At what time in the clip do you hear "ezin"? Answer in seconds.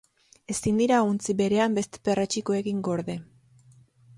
0.53-0.79